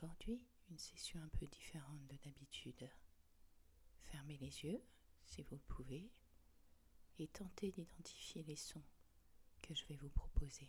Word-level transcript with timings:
Aujourd'hui, 0.00 0.40
une 0.70 0.78
session 0.78 1.18
un 1.20 1.28
peu 1.40 1.46
différente 1.48 2.06
de 2.06 2.16
d'habitude. 2.24 2.88
Fermez 4.04 4.36
les 4.36 4.62
yeux, 4.62 4.80
si 5.24 5.42
vous 5.42 5.56
le 5.56 5.74
pouvez, 5.74 6.08
et 7.18 7.26
tentez 7.26 7.72
d'identifier 7.72 8.44
les 8.44 8.54
sons 8.54 8.84
que 9.60 9.74
je 9.74 9.84
vais 9.86 9.96
vous 9.96 10.10
proposer. 10.10 10.68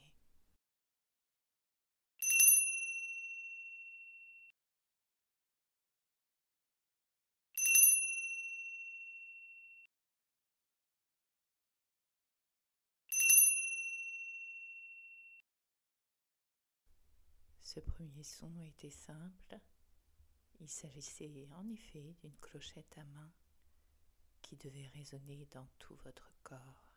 Ce 17.71 17.79
premier 17.79 18.23
son 18.23 18.59
était 18.61 18.89
simple. 18.89 19.59
Il 20.59 20.67
s'agissait 20.67 21.29
en 21.53 21.69
effet 21.69 22.15
d'une 22.19 22.35
clochette 22.37 22.97
à 22.97 23.03
main 23.03 23.31
qui 24.41 24.55
devait 24.55 24.87
résonner 24.95 25.47
dans 25.51 25.67
tout 25.77 25.93
votre 26.03 26.33
corps. 26.41 26.89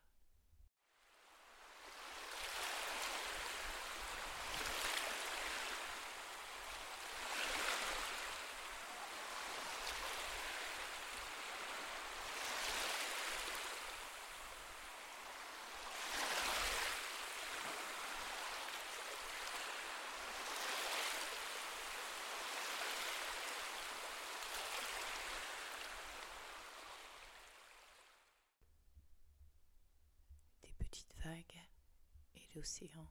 et 32.35 32.42
l'océan, 32.55 33.07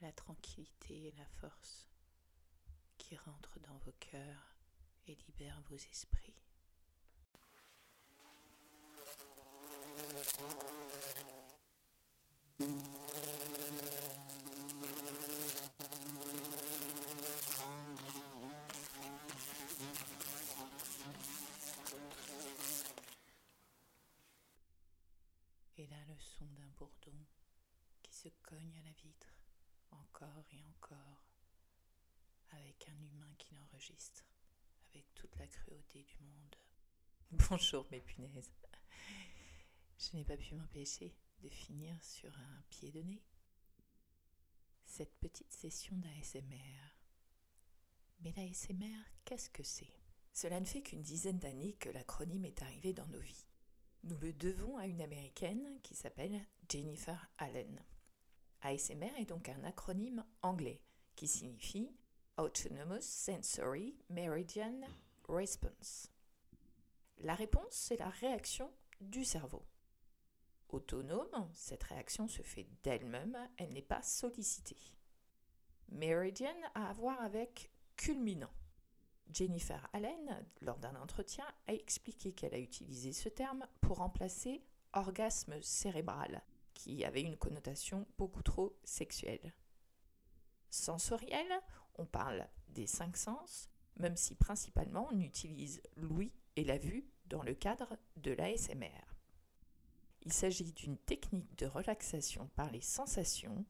la 0.00 0.12
tranquillité 0.12 1.08
et 1.08 1.14
la 1.18 1.26
force 1.40 1.88
qui 2.98 3.16
rentrent 3.16 3.60
dans 3.60 3.76
vos 3.78 3.94
cœurs 4.00 4.56
et 5.06 5.14
libèrent 5.26 5.62
vos 5.68 5.76
esprits. 5.76 6.34
le 26.08 26.20
son 26.20 26.44
d'un 26.56 26.70
bourdon 26.76 27.16
se 28.16 28.28
cogne 28.42 28.78
à 28.78 28.82
la 28.82 28.92
vitre 28.92 29.28
encore 29.90 30.44
et 30.50 30.64
encore, 30.64 31.28
avec 32.52 32.88
un 32.88 32.98
humain 32.98 33.30
qui 33.36 33.54
l'enregistre, 33.54 34.24
avec 34.88 35.04
toute 35.14 35.36
la 35.36 35.46
cruauté 35.46 36.02
du 36.02 36.16
monde. 36.20 36.56
Bonjour 37.50 37.86
mes 37.90 38.00
punaises. 38.00 38.50
Je 39.98 40.16
n'ai 40.16 40.24
pas 40.24 40.38
pu 40.38 40.54
m'empêcher 40.54 41.14
de 41.40 41.50
finir 41.50 42.02
sur 42.02 42.34
un 42.38 42.62
pied 42.70 42.90
de 42.90 43.02
nez. 43.02 43.22
Cette 44.86 45.14
petite 45.18 45.52
session 45.52 45.94
d'ASMR. 45.98 46.96
Mais 48.20 48.32
l'ASMR, 48.32 48.96
qu'est-ce 49.26 49.50
que 49.50 49.62
c'est? 49.62 49.92
Cela 50.32 50.58
ne 50.60 50.64
fait 50.64 50.80
qu'une 50.80 51.02
dizaine 51.02 51.38
d'années 51.38 51.74
que 51.74 51.90
l'acronyme 51.90 52.46
est 52.46 52.62
arrivé 52.62 52.94
dans 52.94 53.06
nos 53.08 53.20
vies. 53.20 53.46
Nous 54.04 54.16
le 54.18 54.32
devons 54.32 54.78
à 54.78 54.86
une 54.86 55.02
américaine 55.02 55.80
qui 55.82 55.94
s'appelle 55.94 56.40
Jennifer 56.66 57.30
Allen. 57.36 57.84
ASMR 58.66 59.12
est 59.16 59.26
donc 59.26 59.48
un 59.48 59.62
acronyme 59.62 60.24
anglais 60.42 60.82
qui 61.14 61.28
signifie 61.28 61.88
Autonomous 62.36 63.00
Sensory 63.00 63.96
Meridian 64.10 64.80
Response. 65.28 66.10
La 67.18 67.36
réponse, 67.36 67.70
c'est 67.70 67.96
la 67.96 68.08
réaction 68.08 68.68
du 69.00 69.24
cerveau. 69.24 69.64
Autonome, 70.68 71.48
cette 71.54 71.84
réaction 71.84 72.26
se 72.26 72.42
fait 72.42 72.66
d'elle-même, 72.82 73.38
elle 73.56 73.72
n'est 73.72 73.82
pas 73.82 74.02
sollicitée. 74.02 74.96
Meridian 75.88 76.56
a 76.74 76.88
à 76.88 76.92
voir 76.92 77.20
avec 77.20 77.70
culminant. 77.96 78.52
Jennifer 79.32 79.88
Allen, 79.92 80.44
lors 80.60 80.78
d'un 80.78 80.96
entretien, 80.96 81.44
a 81.68 81.72
expliqué 81.72 82.32
qu'elle 82.32 82.54
a 82.54 82.58
utilisé 82.58 83.12
ce 83.12 83.28
terme 83.28 83.64
pour 83.80 83.98
remplacer 83.98 84.64
orgasme 84.92 85.54
cérébral, 85.62 86.42
qui 86.76 87.04
avait 87.04 87.22
une 87.22 87.38
connotation 87.38 88.06
beaucoup 88.18 88.42
trop 88.42 88.78
sexuelle. 88.84 89.54
Sensoriel, 90.70 91.46
on 91.96 92.04
parle 92.04 92.46
des 92.68 92.86
cinq 92.86 93.16
sens, 93.16 93.70
même 93.96 94.16
si 94.16 94.34
principalement 94.34 95.08
on 95.10 95.20
utilise 95.20 95.80
l'ouïe 95.96 96.32
et 96.54 96.64
la 96.64 96.76
vue 96.76 97.08
dans 97.24 97.42
le 97.42 97.54
cadre 97.54 97.96
de 98.16 98.32
l'ASMR. 98.32 99.16
Il 100.22 100.32
s'agit 100.32 100.72
d'une 100.72 100.98
technique 100.98 101.56
de 101.56 101.66
relaxation 101.66 102.50
par 102.56 102.70
les 102.70 102.82
sensations 102.82 103.64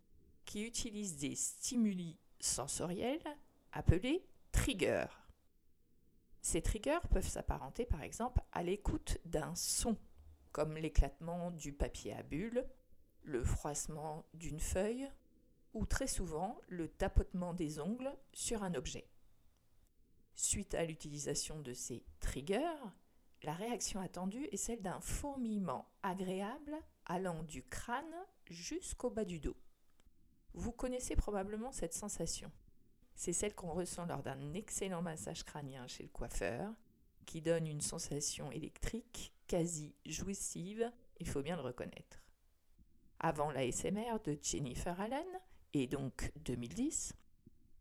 qui 0.45 0.65
utilise 0.65 1.17
des 1.17 1.37
stimuli 1.37 2.19
sensoriels 2.41 3.37
appelés 3.73 4.27
triggers. 4.53 5.07
Ces 6.43 6.63
triggers 6.63 7.07
peuvent 7.11 7.29
s'apparenter 7.29 7.87
par 7.87 8.03
exemple 8.03 8.41
à 8.53 8.63
l'écoute 8.63 9.19
d'un 9.25 9.55
son, 9.55 9.97
comme 10.51 10.77
l'éclatement 10.77 11.51
du 11.53 11.73
papier 11.73 12.15
à 12.15 12.23
bulles, 12.23 12.67
le 13.27 13.45
froissement 13.45 14.25
d'une 14.35 14.61
feuille 14.61 15.09
ou 15.75 15.85
très 15.85 16.07
souvent 16.07 16.59
le 16.69 16.89
tapotement 16.89 17.53
des 17.53 17.81
ongles 17.81 18.11
sur 18.33 18.63
un 18.63 18.75
objet. 18.75 19.07
Suite 20.35 20.75
à 20.75 20.85
l'utilisation 20.85 21.61
de 21.61 21.75
ces 21.75 22.05
triggers, 22.21 22.81
la 23.43 23.53
réaction 23.53 24.01
attendue 24.01 24.49
est 24.53 24.57
celle 24.57 24.81
d'un 24.81 25.01
fourmillement 25.01 25.87
agréable 26.03 26.77
allant 27.05 27.43
du 27.43 27.63
crâne 27.63 28.05
jusqu'au 28.49 29.11
bas 29.11 29.25
du 29.25 29.41
dos. 29.41 29.57
Vous 30.55 30.73
connaissez 30.73 31.17
probablement 31.17 31.73
cette 31.73 31.95
sensation. 31.95 32.51
C'est 33.15 33.33
celle 33.33 33.55
qu'on 33.55 33.73
ressent 33.73 34.07
lors 34.07 34.23
d'un 34.23 34.55
excellent 34.55 35.03
massage 35.03 35.45
crânien 35.45 35.87
chez 35.87 36.03
le 36.03 36.09
coiffeur, 36.09 36.73
qui 37.25 37.43
donne 37.43 37.67
une 37.67 37.81
sensation 37.81 38.53
électrique 38.53 39.35
quasi 39.47 39.95
jouissive, 40.07 40.91
il 41.19 41.29
faut 41.29 41.43
bien 41.43 41.57
le 41.57 41.63
reconnaître. 41.63 42.26
Avant 43.19 43.51
l'ASMR 43.51 44.19
de 44.25 44.39
Jennifer 44.43 45.01
Allen, 45.01 45.27
et 45.73 45.87
donc 45.87 46.33
2010, 46.45 47.15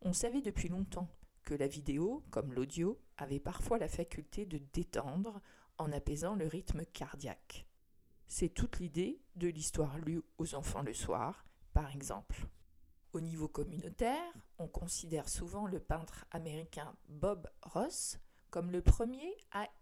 on 0.02 0.14
savait 0.14 0.42
depuis 0.42 0.70
longtemps 0.70 1.10
que 1.44 1.54
la 1.54 1.68
vidéo, 1.68 2.24
comme 2.32 2.54
l'audio, 2.54 3.00
avait 3.18 3.40
parfois 3.40 3.78
la 3.78 3.88
faculté 3.88 4.46
de 4.46 4.60
détendre 4.74 5.42
en 5.78 5.92
apaisant 5.92 6.36
le 6.36 6.48
rythme 6.48 6.86
cardiaque. 6.86 7.68
C'est 8.28 8.50
toute 8.50 8.80
l'idée 8.80 9.22
de 9.36 9.48
l'histoire 9.48 9.98
lue 10.00 10.24
aux 10.38 10.56
enfants 10.56 10.82
le 10.82 10.94
soir, 10.94 11.46
par 11.74 11.94
exemple. 11.94 12.48
Au 13.14 13.22
niveau 13.22 13.48
communautaire, 13.48 14.34
on 14.58 14.68
considère 14.68 15.30
souvent 15.30 15.68
le 15.68 15.80
peintre 15.80 16.26
américain 16.32 16.96
Bob 17.08 17.48
Ross 17.62 18.18
comme 18.50 18.72
le 18.72 18.82
premier 18.82 19.36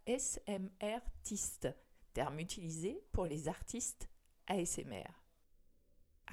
ASMRtiste, 0.07 1.69
terme 2.13 2.39
utilisé 2.39 3.03
pour 3.11 3.25
les 3.25 3.47
artistes 3.47 4.09
ASMR. 4.47 5.22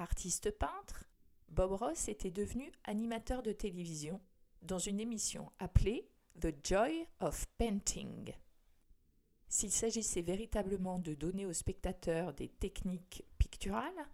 Artiste 0.01 0.49
peintre, 0.49 1.05
Bob 1.49 1.73
Ross 1.73 2.07
était 2.07 2.31
devenu 2.31 2.71
animateur 2.85 3.43
de 3.43 3.51
télévision 3.51 4.19
dans 4.63 4.79
une 4.79 4.99
émission 4.99 5.51
appelée 5.59 6.09
The 6.39 6.55
Joy 6.63 7.05
of 7.19 7.45
Painting. 7.59 8.33
S'il 9.47 9.69
s'agissait 9.71 10.23
véritablement 10.23 10.97
de 10.97 11.13
donner 11.13 11.45
aux 11.45 11.53
spectateurs 11.53 12.33
des 12.33 12.47
techniques 12.47 13.23
picturales, 13.37 14.07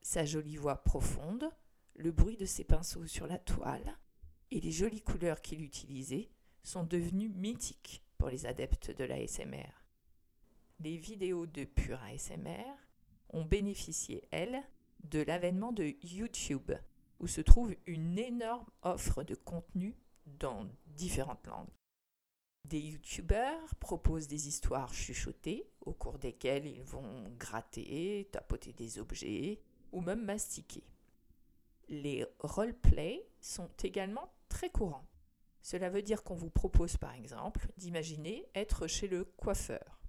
sa 0.00 0.24
jolie 0.24 0.56
voix 0.56 0.82
profonde, 0.82 1.50
le 1.96 2.12
bruit 2.12 2.38
de 2.38 2.46
ses 2.46 2.64
pinceaux 2.64 3.06
sur 3.06 3.26
la 3.26 3.38
toile 3.38 3.98
et 4.50 4.60
les 4.60 4.72
jolies 4.72 5.02
couleurs 5.02 5.42
qu'il 5.42 5.60
utilisait 5.60 6.30
sont 6.62 6.84
devenus 6.84 7.30
mythiques 7.34 8.02
pour 8.16 8.30
les 8.30 8.46
adeptes 8.46 8.90
de 8.90 9.04
l'ASMR. 9.04 9.84
Les 10.80 10.96
vidéos 10.96 11.44
de 11.44 11.64
pure 11.64 12.02
ASMR 12.04 12.72
ont 13.30 13.44
bénéficié, 13.44 14.26
elles, 14.30 14.62
de 15.10 15.22
l'avènement 15.22 15.72
de 15.72 15.94
YouTube, 16.02 16.72
où 17.20 17.26
se 17.26 17.40
trouve 17.40 17.74
une 17.86 18.18
énorme 18.18 18.66
offre 18.82 19.22
de 19.22 19.34
contenu 19.34 19.96
dans 20.26 20.66
différentes 20.86 21.46
langues. 21.46 21.70
Des 22.64 22.80
youtubeurs 22.80 23.74
proposent 23.76 24.26
des 24.26 24.48
histoires 24.48 24.92
chuchotées 24.92 25.70
au 25.82 25.92
cours 25.92 26.18
desquelles 26.18 26.66
ils 26.66 26.82
vont 26.82 27.30
gratter, 27.38 28.28
tapoter 28.32 28.72
des 28.72 28.98
objets 28.98 29.60
ou 29.92 30.00
même 30.00 30.24
mastiquer. 30.24 30.82
Les 31.88 32.26
roleplays 32.40 33.24
sont 33.40 33.70
également 33.84 34.32
très 34.48 34.70
courants. 34.70 35.06
Cela 35.62 35.90
veut 35.90 36.02
dire 36.02 36.24
qu'on 36.24 36.34
vous 36.34 36.50
propose 36.50 36.96
par 36.96 37.14
exemple 37.14 37.68
d'imaginer 37.76 38.48
être 38.54 38.88
chez 38.88 39.06
le 39.06 39.24
coiffeur. 39.24 40.00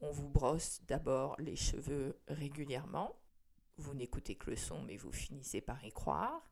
On 0.00 0.10
vous 0.10 0.28
brosse 0.28 0.80
d'abord 0.86 1.34
les 1.38 1.56
cheveux 1.56 2.20
régulièrement. 2.28 3.16
Vous 3.78 3.94
n'écoutez 3.94 4.34
que 4.34 4.50
le 4.50 4.56
son 4.56 4.82
mais 4.82 4.96
vous 4.96 5.12
finissez 5.12 5.60
par 5.60 5.82
y 5.84 5.92
croire. 5.92 6.50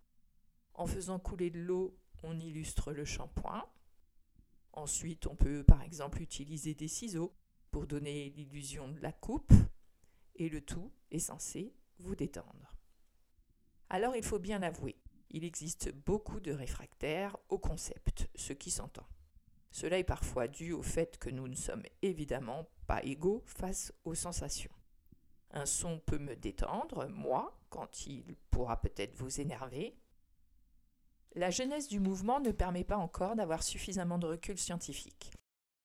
En 0.74 0.86
faisant 0.86 1.18
couler 1.18 1.50
de 1.50 1.60
l'eau, 1.60 1.98
on 2.22 2.38
illustre 2.38 2.92
le 2.92 3.04
shampoing. 3.04 3.64
Ensuite, 4.72 5.26
on 5.26 5.36
peut 5.36 5.64
par 5.64 5.82
exemple 5.82 6.22
utiliser 6.22 6.74
des 6.74 6.88
ciseaux 6.88 7.34
pour 7.70 7.86
donner 7.86 8.30
l'illusion 8.30 8.88
de 8.88 9.00
la 9.00 9.12
coupe. 9.12 9.52
Et 10.36 10.48
le 10.48 10.60
tout 10.60 10.92
est 11.10 11.18
censé 11.18 11.74
vous 11.98 12.14
détendre. 12.14 12.76
Alors 13.88 14.16
il 14.16 14.24
faut 14.24 14.38
bien 14.38 14.58
l'avouer, 14.58 14.96
il 15.30 15.44
existe 15.44 15.92
beaucoup 15.92 16.40
de 16.40 16.52
réfractaires 16.52 17.36
au 17.48 17.58
concept, 17.58 18.28
ce 18.34 18.52
qui 18.52 18.70
s'entend. 18.70 19.06
Cela 19.70 19.98
est 19.98 20.04
parfois 20.04 20.48
dû 20.48 20.72
au 20.72 20.82
fait 20.82 21.18
que 21.18 21.30
nous 21.30 21.48
ne 21.48 21.54
sommes 21.54 21.82
évidemment 22.02 22.68
pas 22.86 23.02
égaux 23.04 23.42
face 23.46 23.92
aux 24.04 24.14
sensations. 24.14 24.72
Un 25.50 25.66
son 25.66 25.98
peut 26.00 26.18
me 26.18 26.36
détendre, 26.36 27.08
moi, 27.08 27.58
quand 27.70 28.06
il 28.06 28.36
pourra 28.50 28.80
peut-être 28.80 29.14
vous 29.14 29.40
énerver, 29.40 29.96
la 31.34 31.50
jeunesse 31.50 31.88
du 31.88 32.00
mouvement 32.00 32.40
ne 32.40 32.50
permet 32.50 32.84
pas 32.84 32.96
encore 32.96 33.36
d'avoir 33.36 33.62
suffisamment 33.62 34.18
de 34.18 34.26
recul 34.26 34.58
scientifique. 34.58 35.32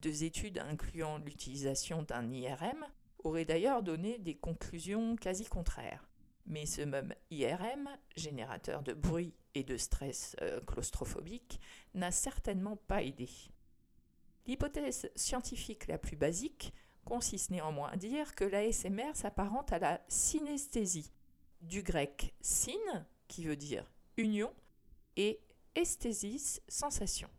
Deux 0.01 0.23
études 0.23 0.59
incluant 0.59 1.17
l'utilisation 1.17 2.03
d'un 2.03 2.31
IRM 2.31 2.85
auraient 3.23 3.45
d'ailleurs 3.45 3.83
donné 3.83 4.17
des 4.17 4.35
conclusions 4.35 5.15
quasi 5.15 5.45
contraires. 5.45 6.07
Mais 6.45 6.65
ce 6.65 6.81
même 6.81 7.13
IRM, 7.29 7.89
générateur 8.15 8.81
de 8.81 8.93
bruit 8.93 9.35
et 9.53 9.63
de 9.63 9.77
stress 9.77 10.35
euh, 10.41 10.59
claustrophobique, 10.61 11.59
n'a 11.93 12.11
certainement 12.11 12.77
pas 12.77 13.03
aidé. 13.03 13.29
L'hypothèse 14.47 15.11
scientifique 15.15 15.87
la 15.87 15.97
plus 15.97 16.15
basique 16.15 16.73
consiste 17.05 17.51
néanmoins 17.51 17.89
à 17.89 17.97
dire 17.97 18.35
que 18.35 18.43
l'ASMR 18.43 19.11
s'apparente 19.13 19.71
à 19.71 19.79
la 19.79 20.01
synesthésie, 20.07 21.11
du 21.61 21.83
grec 21.83 22.33
syn, 22.41 23.05
qui 23.27 23.45
veut 23.45 23.55
dire 23.55 23.89
union, 24.17 24.53
et 25.15 25.39
esthésis, 25.75 26.61
sensation. 26.67 27.29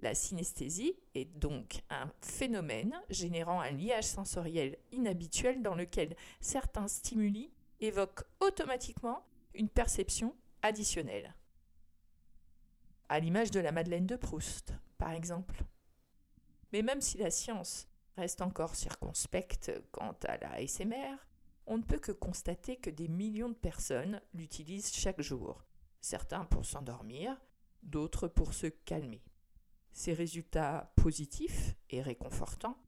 La 0.00 0.14
synesthésie 0.14 0.96
est 1.14 1.26
donc 1.38 1.82
un 1.88 2.10
phénomène 2.20 3.00
générant 3.08 3.60
un 3.60 3.70
liage 3.70 4.04
sensoriel 4.04 4.76
inhabituel 4.90 5.62
dans 5.62 5.76
lequel 5.76 6.16
certains 6.40 6.88
stimuli 6.88 7.52
évoquent 7.80 8.24
automatiquement 8.40 9.24
une 9.54 9.68
perception 9.68 10.34
additionnelle. 10.62 11.34
À 13.08 13.20
l'image 13.20 13.50
de 13.50 13.60
la 13.60 13.70
Madeleine 13.70 14.06
de 14.06 14.16
Proust, 14.16 14.74
par 14.98 15.12
exemple. 15.12 15.62
Mais 16.72 16.82
même 16.82 17.00
si 17.00 17.18
la 17.18 17.30
science 17.30 17.86
reste 18.16 18.42
encore 18.42 18.74
circonspecte 18.74 19.72
quant 19.90 20.16
à 20.26 20.36
la 20.38 20.52
ASMR, 20.54 21.16
on 21.66 21.78
ne 21.78 21.82
peut 21.82 21.98
que 21.98 22.12
constater 22.12 22.76
que 22.76 22.90
des 22.90 23.08
millions 23.08 23.48
de 23.48 23.54
personnes 23.54 24.20
l'utilisent 24.34 24.92
chaque 24.92 25.20
jour, 25.20 25.64
certains 26.00 26.44
pour 26.44 26.64
s'endormir, 26.64 27.40
d'autres 27.82 28.28
pour 28.28 28.52
se 28.52 28.66
calmer. 28.66 29.22
Ces 29.92 30.12
résultats 30.12 30.92
positifs 30.96 31.74
et 31.90 32.02
réconfortants 32.02 32.78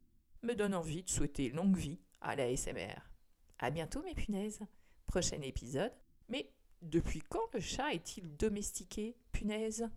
me 0.43 0.55
donnent 0.55 0.75
envie 0.75 1.03
de 1.03 1.11
souhaiter 1.11 1.51
longue 1.51 1.77
vie 1.77 2.01
à 2.21 2.37
la 2.37 2.55
SMR. 2.57 3.11
À 3.59 3.71
bientôt 3.71 4.03
mes 4.03 4.15
punaises. 4.15 4.61
Prochain 5.07 5.41
épisode. 5.43 5.93
Mais 6.29 6.53
depuis 6.83 7.21
quand 7.21 7.53
le 7.53 7.61
chat 7.61 7.95
est-il 7.95 8.37
domestiqué, 8.37 9.17
punaise? 9.33 9.89